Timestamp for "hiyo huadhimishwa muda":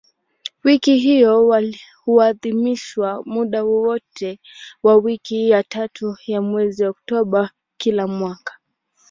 0.97-3.63